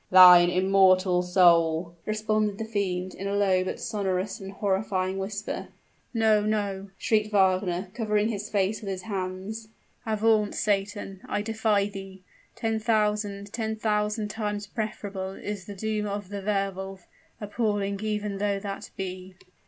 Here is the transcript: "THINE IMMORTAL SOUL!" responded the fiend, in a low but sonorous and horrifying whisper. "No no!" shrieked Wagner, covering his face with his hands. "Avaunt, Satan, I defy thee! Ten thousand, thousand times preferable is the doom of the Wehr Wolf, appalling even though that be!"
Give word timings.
"THINE 0.11 0.49
IMMORTAL 0.49 1.21
SOUL!" 1.21 1.93
responded 2.07 2.57
the 2.57 2.65
fiend, 2.65 3.13
in 3.13 3.27
a 3.27 3.35
low 3.35 3.63
but 3.63 3.79
sonorous 3.79 4.39
and 4.39 4.51
horrifying 4.51 5.19
whisper. 5.19 5.67
"No 6.11 6.41
no!" 6.43 6.89
shrieked 6.97 7.31
Wagner, 7.31 7.89
covering 7.93 8.29
his 8.29 8.49
face 8.49 8.81
with 8.81 8.89
his 8.89 9.03
hands. 9.03 9.67
"Avaunt, 10.03 10.55
Satan, 10.55 11.21
I 11.29 11.43
defy 11.43 11.85
thee! 11.85 12.23
Ten 12.55 12.79
thousand, 12.79 13.49
thousand 13.49 14.29
times 14.29 14.65
preferable 14.65 15.33
is 15.33 15.65
the 15.65 15.75
doom 15.75 16.07
of 16.07 16.29
the 16.29 16.41
Wehr 16.41 16.71
Wolf, 16.73 17.05
appalling 17.39 17.99
even 18.01 18.39
though 18.39 18.57
that 18.59 18.89
be!" 18.97 19.35